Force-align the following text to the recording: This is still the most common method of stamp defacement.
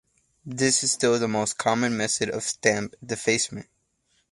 This 0.47 0.83
is 0.83 0.91
still 0.93 1.19
the 1.19 1.27
most 1.27 1.59
common 1.59 1.95
method 1.95 2.31
of 2.31 2.41
stamp 2.41 2.95
defacement. 3.05 3.67